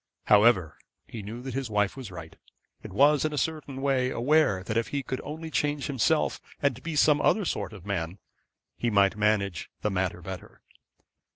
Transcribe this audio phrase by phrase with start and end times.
[0.25, 2.35] However, he knew that his wife was right,
[2.83, 6.81] and was in a certain way aware that if he could only change himself and
[6.81, 8.17] be another sort of man,
[8.75, 10.63] he might manage the matter better.